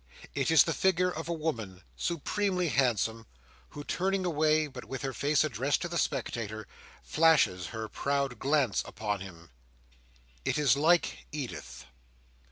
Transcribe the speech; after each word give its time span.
It 0.33 0.49
is 0.49 0.63
the 0.63 0.73
figure 0.73 1.11
of 1.11 1.29
a 1.29 1.33
woman, 1.33 1.83
supremely 1.95 2.69
handsome, 2.69 3.27
who, 3.69 3.83
turning 3.83 4.25
away, 4.25 4.65
but 4.65 4.85
with 4.85 5.03
her 5.03 5.13
face 5.13 5.43
addressed 5.43 5.83
to 5.83 5.87
the 5.87 5.99
spectator, 5.99 6.67
flashes 7.03 7.67
her 7.67 7.87
proud 7.87 8.39
glance 8.39 8.81
upon 8.87 9.19
him. 9.19 9.51
It 10.43 10.57
is 10.57 10.75
like 10.75 11.27
Edith. 11.31 11.85